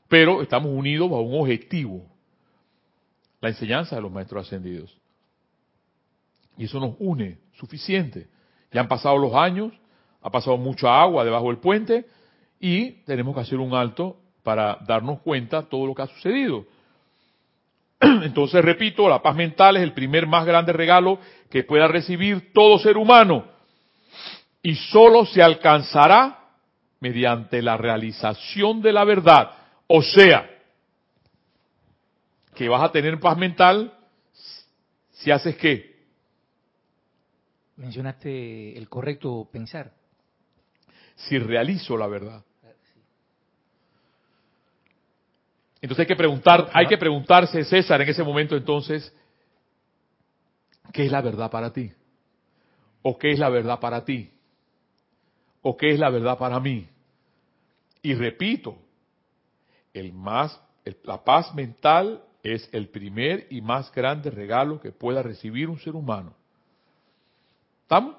[0.08, 2.08] pero estamos unidos a un objetivo,
[3.39, 4.98] la enseñanza de los maestros ascendidos.
[6.58, 8.26] Y eso nos une, suficiente.
[8.72, 9.74] Ya han pasado los años,
[10.24, 12.08] ha pasado mucha agua debajo del puente
[12.65, 16.65] y tenemos que hacer un alto para darnos cuenta de todo lo que ha sucedido.
[17.99, 22.80] Entonces, repito, la paz mental es el primer más grande regalo que pueda recibir todo
[22.80, 23.45] ser humano
[24.62, 26.39] y solo se alcanzará
[27.02, 29.52] mediante la realización de la verdad.
[29.88, 30.49] O sea,
[32.56, 33.93] que vas a tener paz mental
[35.12, 35.97] si haces qué?
[37.76, 39.91] Mencionaste el correcto pensar.
[41.17, 42.41] Si realizo la verdad.
[45.84, 49.13] Entonces hay que preguntar, hay que preguntarse, César, en ese momento entonces,
[50.93, 51.91] ¿qué es la verdad para ti?
[53.02, 54.32] ¿O qué es la verdad para ti?
[55.62, 56.88] ¿O qué es la verdad para mí?
[58.02, 58.78] Y repito,
[59.93, 60.58] el más,
[61.04, 65.98] la paz mental es el primer y más grande regalo que pueda recibir un ser
[65.98, 66.34] humano.
[67.82, 68.15] ¿Estamos?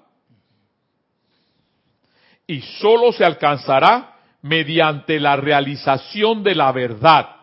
[2.46, 7.33] Y solo se alcanzará mediante la realización de la verdad.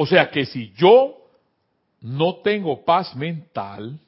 [0.00, 1.16] O sea que si yo
[2.02, 3.98] no tengo paz mental,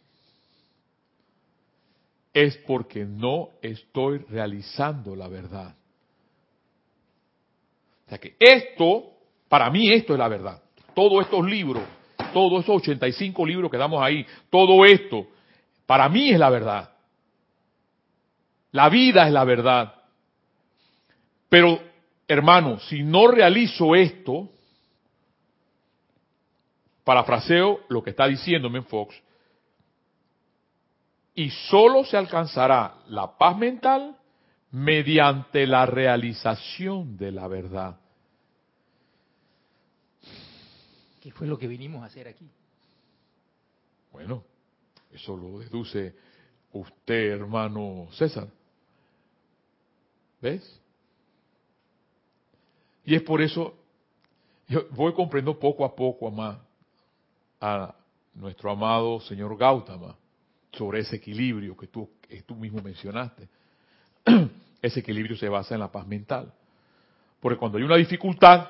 [2.33, 5.75] es porque no estoy realizando la verdad.
[8.07, 9.15] O sea que esto,
[9.49, 10.63] para mí esto es la verdad.
[10.95, 11.83] Todos estos libros,
[12.33, 15.27] todos esos 85 libros que damos ahí, todo esto,
[15.87, 16.93] para mí es la verdad.
[18.71, 19.93] La vida es la verdad.
[21.49, 21.81] Pero,
[22.29, 24.51] hermano, si no realizo esto,
[27.11, 29.21] Parafraseo lo que está diciéndome Fox.
[31.35, 34.17] Y solo se alcanzará la paz mental
[34.71, 37.99] mediante la realización de la verdad.
[41.21, 42.49] ¿Qué fue lo que vinimos a hacer aquí?
[44.13, 44.45] Bueno,
[45.11, 46.15] eso lo deduce
[46.71, 48.47] usted, hermano César.
[50.41, 50.81] ¿Ves?
[53.05, 53.75] Y es por eso,
[54.69, 56.70] yo voy comprendiendo poco a poco, más
[57.61, 57.95] a
[58.35, 60.17] nuestro amado señor Gautama
[60.73, 62.09] sobre ese equilibrio que tú,
[62.47, 63.49] tú mismo mencionaste.
[64.83, 66.53] Ese equilibrio se basa en la paz mental.
[67.41, 68.69] Porque cuando hay una dificultad,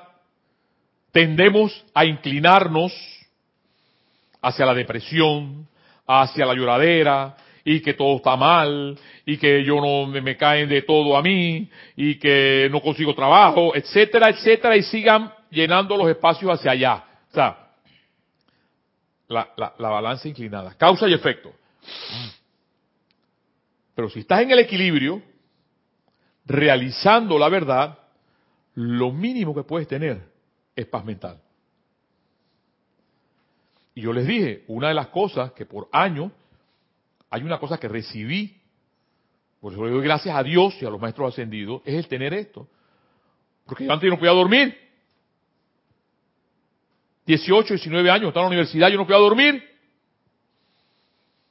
[1.11, 2.91] tendemos a inclinarnos
[4.41, 5.67] hacia la depresión,
[6.07, 10.81] hacia la lloradera, y que todo está mal, y que yo no me, caen de
[10.81, 16.51] todo a mí, y que no consigo trabajo, etcétera, etcétera, y sigan llenando los espacios
[16.51, 17.03] hacia allá.
[19.31, 21.51] La, balanza inclinada, causa y efecto.
[23.95, 25.21] Pero si estás en el equilibrio,
[26.45, 27.97] realizando la verdad,
[28.75, 30.21] lo mínimo que puedes tener
[30.75, 31.41] es paz mental.
[33.93, 36.31] Y yo les dije, una de las cosas que por años,
[37.29, 38.57] hay una cosa que recibí,
[39.59, 42.33] por eso le doy gracias a Dios y a los maestros ascendidos, es el tener
[42.33, 42.67] esto.
[43.65, 44.77] Porque yo antes no podía dormir.
[47.31, 49.63] 18, 19 años, estaba en la universidad, yo no podía dormir.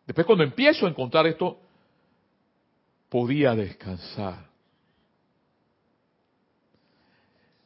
[0.07, 1.59] Después cuando empiezo a encontrar esto,
[3.09, 4.47] podía descansar.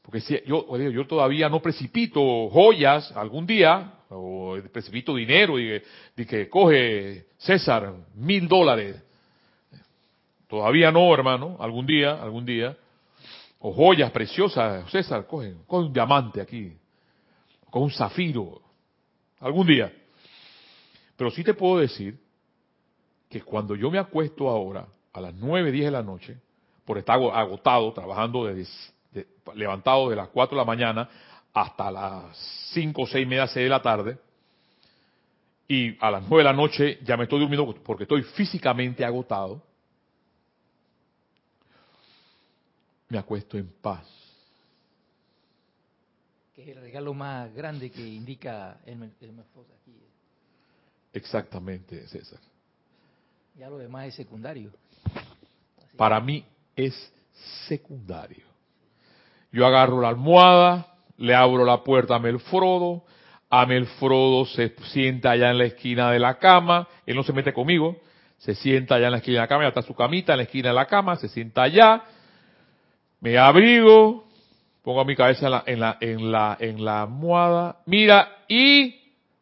[0.02, 5.82] Porque si yo, yo todavía no precipito joyas algún día, o precipito dinero y,
[6.14, 9.02] que coge César mil dólares,
[10.46, 11.56] Todavía no, hermano.
[11.58, 12.76] Algún día, algún día.
[13.58, 14.88] O joyas preciosas.
[14.88, 16.76] César, coge, coge un diamante aquí.
[17.74, 18.62] Con un zafiro.
[19.40, 19.92] Algún día.
[21.16, 22.16] Pero sí te puedo decir
[23.28, 26.36] que cuando yo me acuesto ahora, a las 9, 10 de la noche,
[26.84, 31.10] por estar agotado, trabajando desde, levantado de las 4 de la mañana
[31.52, 32.38] hasta las
[32.74, 34.18] 5, 6, media, 6 de la tarde,
[35.66, 39.60] y a las 9 de la noche ya me estoy durmiendo porque estoy físicamente agotado,
[43.08, 44.23] me acuesto en paz.
[46.54, 50.00] Que es el regalo más grande que indica el, el aquí.
[51.12, 52.38] Exactamente, César.
[53.56, 54.70] Ya lo demás es secundario.
[55.96, 56.44] Para mí
[56.76, 56.94] es
[57.68, 58.44] secundario.
[59.52, 63.04] Yo agarro la almohada, le abro la puerta a Melfrodo,
[63.48, 67.52] a Melfrodo se sienta allá en la esquina de la cama, él no se mete
[67.52, 67.96] conmigo,
[68.38, 70.42] se sienta allá en la esquina de la cama, ya está su camita en la
[70.44, 72.04] esquina de la cama, se sienta allá,
[73.20, 74.23] me abrigo,
[74.84, 78.94] pongo mi cabeza en la, en la, en la, en la almohada, mira, y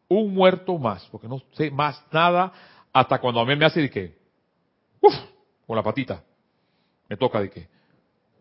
[0.09, 2.53] un muerto más, porque no sé más nada
[2.93, 4.17] hasta cuando a mí me hace de que,
[5.01, 5.15] uff,
[5.67, 6.23] con la patita,
[7.09, 7.69] me toca de que,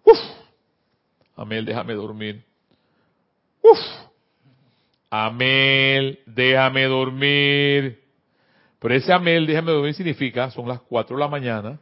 [0.06, 0.20] uff,
[1.36, 2.46] Amel, déjame dormir,
[3.64, 3.80] uff,
[5.10, 8.00] Amel, déjame dormir.
[8.80, 11.80] Pero ese Amel, déjame dormir significa, son las cuatro de la mañana,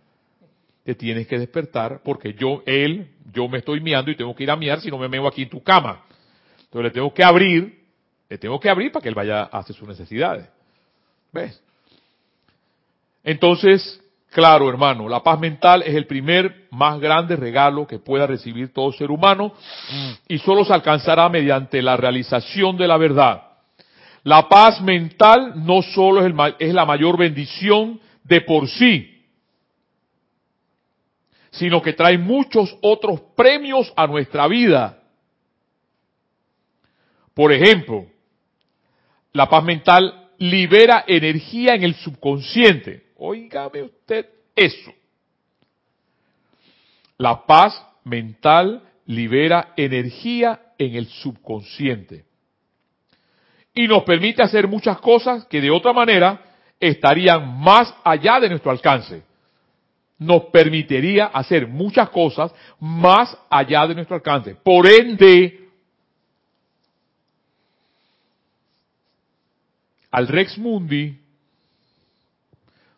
[0.84, 4.51] te tienes que despertar porque yo, él, yo me estoy miando y tengo que ir
[4.51, 6.03] a miar si no me meo aquí en tu cama.
[6.57, 7.84] Entonces le tengo que abrir,
[8.30, 10.47] le tengo que abrir para que él vaya a hacer sus necesidades.
[11.32, 11.61] ¿Ves?
[13.23, 14.01] Entonces,
[14.32, 18.91] claro, hermano, la paz mental es el primer más grande regalo que pueda recibir todo
[18.91, 19.53] ser humano
[20.27, 23.43] y solo se alcanzará mediante la realización de la verdad.
[24.23, 29.18] La paz mental no solo es, es la mayor bendición de por sí,
[31.52, 35.02] sino que trae muchos otros premios a nuestra vida.
[37.34, 38.06] Por ejemplo,
[39.34, 43.04] la paz mental libera energía en el subconsciente.
[43.18, 44.91] Óigame usted eso.
[47.18, 52.26] La paz mental libera energía en el subconsciente.
[53.74, 56.41] Y nos permite hacer muchas cosas que de otra manera
[56.80, 59.24] estarían más allá de nuestro alcance.
[60.20, 64.53] Nos permitiría hacer muchas cosas más allá de nuestro alcance.
[64.53, 65.70] Por ende,
[70.11, 71.17] al Rex Mundi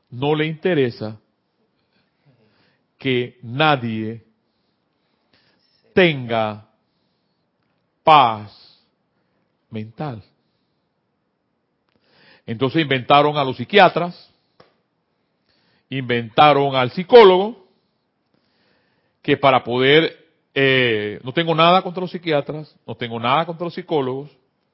[0.10, 1.18] no le interesa
[2.98, 4.24] que nadie
[5.94, 6.68] tenga
[8.04, 8.80] paz
[9.70, 10.24] mental.
[12.46, 14.31] Entonces inventaron a los psiquiatras,
[15.92, 17.68] inventaron al psicólogo,
[19.22, 20.18] que para poder,
[20.56, 24.32] eh, no tengo nada contra los psiquiatras, no tengo nada contra los psicólogos,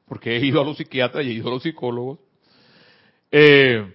[0.07, 2.19] porque he ido a los psiquiatras y he ido a los psicólogos,
[3.29, 3.93] eh,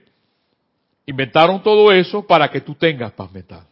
[1.07, 3.67] Inventaron todo eso para que tú tengas paz mental.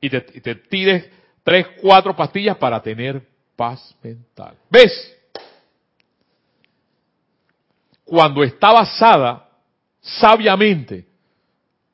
[0.00, 1.08] Y te, tires
[1.42, 3.22] tres, cuatro pastillas para tener
[3.54, 4.56] paz mental.
[4.68, 5.16] ¿Ves?
[8.04, 9.48] Cuando está basada
[10.00, 11.06] sabiamente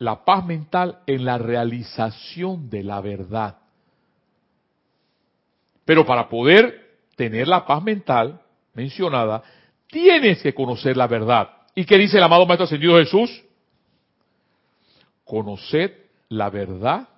[0.03, 3.59] la paz mental en la realización de la verdad.
[5.85, 8.41] Pero para poder tener la paz mental
[8.75, 9.43] mencionada,
[9.87, 11.51] tienes que conocer la verdad.
[11.75, 13.45] ¿Y qué dice el amado Maestro Ascendido Jesús?
[15.25, 15.93] Conoced
[16.29, 17.09] la verdad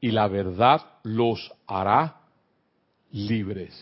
[0.00, 2.16] y la verdad los hará
[3.12, 3.74] libres.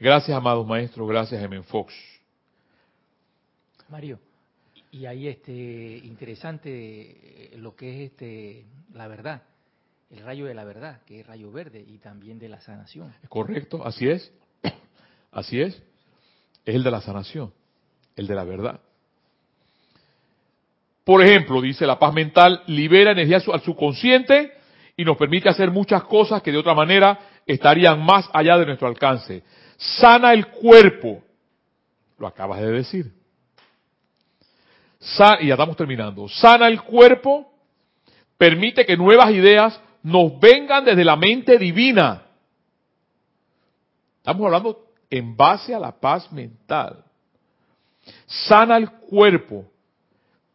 [0.00, 1.94] Gracias, amado maestro, gracias, Emen Fox.
[3.88, 4.18] Mario,
[4.92, 5.52] y ahí este
[6.04, 9.42] interesante eh, lo que es este la verdad,
[10.10, 13.12] el rayo de la verdad, que es rayo verde y también de la sanación.
[13.28, 14.30] Correcto, así es.
[15.32, 15.82] Así es.
[16.66, 17.54] Es el de la sanación,
[18.16, 18.80] el de la verdad.
[21.04, 24.52] Por ejemplo, dice, la paz mental libera energía al subconsciente
[24.94, 28.86] y nos permite hacer muchas cosas que de otra manera estarían más allá de nuestro
[28.86, 29.42] alcance.
[29.78, 31.22] Sana el cuerpo.
[32.18, 33.21] Lo acabas de decir.
[35.40, 36.28] Y ya estamos terminando.
[36.28, 37.52] Sana el cuerpo,
[38.38, 42.22] permite que nuevas ideas nos vengan desde la mente divina.
[44.18, 47.04] Estamos hablando en base a la paz mental.
[48.26, 49.64] Sana el cuerpo,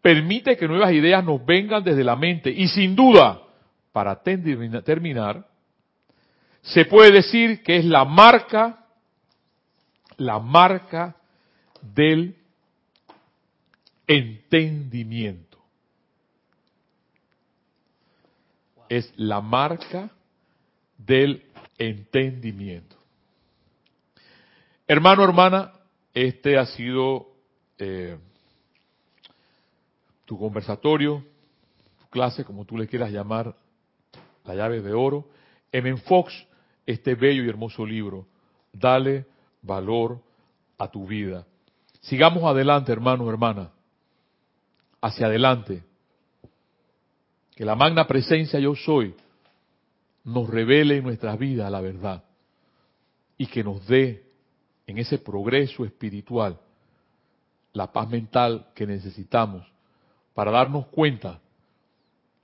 [0.02, 3.42] permite que nuevas ideas nos vengan desde la mente y sin duda,
[3.92, 5.46] para terminar,
[6.62, 8.86] se puede decir que es la marca,
[10.18, 11.16] la marca
[11.82, 12.36] del
[14.08, 15.48] entendimiento.
[18.90, 20.10] es la marca
[20.98, 21.46] del
[21.78, 22.96] entendimiento.
[24.88, 25.74] Hermano, hermana,
[26.14, 27.28] este ha sido
[27.78, 28.18] eh,
[30.26, 31.24] tu conversatorio,
[32.00, 33.56] tu clase, como tú le quieras llamar,
[34.46, 35.28] la llave de oro.
[35.72, 35.98] M.
[35.98, 36.34] Fox,
[36.86, 38.26] este bello y hermoso libro,
[38.72, 39.26] dale
[39.62, 40.22] valor
[40.78, 41.46] a tu vida.
[42.00, 43.72] Sigamos adelante, hermano, hermana,
[45.02, 45.84] hacia adelante.
[47.56, 49.16] Que la magna presencia yo soy
[50.24, 52.24] nos revele en nuestras vidas la verdad
[53.38, 54.26] y que nos dé
[54.86, 56.60] en ese progreso espiritual
[57.74, 59.66] la paz mental que necesitamos
[60.34, 61.40] para darnos cuenta,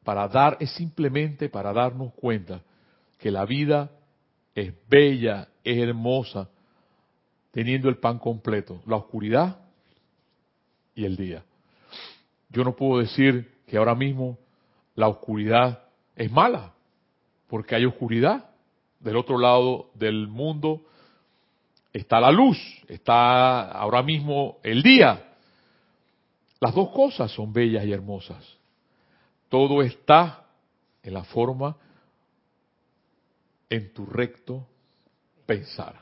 [0.04, 2.62] para dar, es simplemente para darnos cuenta
[3.20, 3.92] que la vida
[4.56, 6.50] es bella, es hermosa,
[7.52, 9.60] teniendo el pan completo, la oscuridad
[10.96, 11.44] y el día.
[12.54, 14.38] Yo no puedo decir que ahora mismo
[14.96, 15.84] la oscuridad
[16.16, 16.74] es mala,
[17.48, 18.52] porque hay oscuridad.
[19.00, 20.86] Del otro lado del mundo
[21.92, 25.34] está la luz, está ahora mismo el día.
[26.62, 28.58] Las dos cosas son bellas y hermosas.
[29.50, 30.46] Todo está
[31.02, 31.76] en la forma,
[33.70, 34.66] en tu recto
[35.46, 36.02] pensar.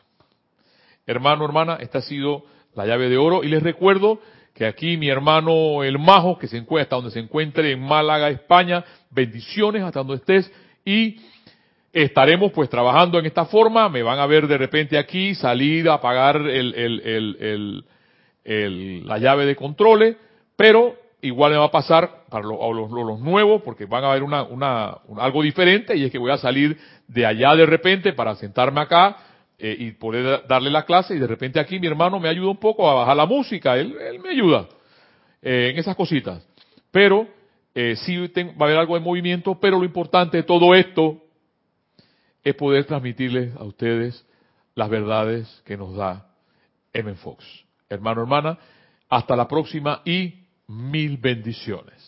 [1.08, 2.44] Hermano, hermana, esta ha sido
[2.76, 4.20] la llave de oro y les recuerdo
[4.54, 8.30] que aquí mi hermano El Majo, que se encuentra hasta donde se encuentre en Málaga,
[8.30, 10.52] España, bendiciones hasta donde estés
[10.86, 11.22] y
[11.94, 15.96] estaremos pues trabajando en esta forma, me van a ver de repente aquí salir a
[15.96, 17.86] apagar el, el,
[18.44, 20.16] el, la llave de controles
[20.62, 24.44] pero igual me va a pasar para los, los, nuevos, porque van a ver una,
[24.44, 26.78] una, algo diferente, y es que voy a salir
[27.08, 29.18] de allá de repente para sentarme acá
[29.64, 32.58] eh, y poder darle la clase, y de repente aquí mi hermano me ayuda un
[32.58, 34.68] poco a bajar la música, él, él me ayuda
[35.40, 36.44] eh, en esas cositas.
[36.90, 37.28] Pero
[37.76, 38.26] eh, sí va
[38.60, 41.22] a haber algo de movimiento, pero lo importante de todo esto
[42.44, 44.26] es poder transmitirles a ustedes
[44.74, 46.26] las verdades que nos da
[46.92, 47.14] M.
[47.14, 47.46] Fox.
[47.88, 48.58] Hermano, hermana,
[49.10, 52.01] hasta la próxima y mil bendiciones.